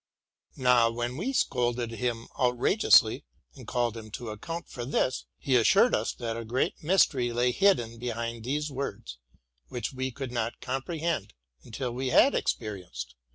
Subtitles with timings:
[0.57, 3.23] Now, when we scolded him outrageously,
[3.55, 7.51] and called him to account for this, he assured us that a great mystery lay
[7.51, 9.19] hidden behind these words,
[9.67, 13.13] which we could not comprehend until we had expe rienced